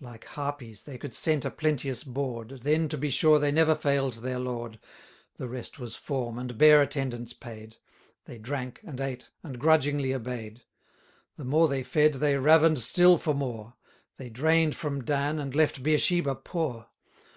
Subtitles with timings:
[0.00, 3.76] 960 Like Harpies, they could scent a plenteous board, Then to be sure they never
[3.76, 4.80] fail'd their lord:
[5.36, 7.76] The rest was form, and bare attendance paid;
[8.24, 10.62] They drank, and ate, and grudgingly obey'd.
[11.36, 13.74] The more they fed, they raven'd still for more;
[14.16, 16.88] They drain'd from Dan, and left Beersheba poor.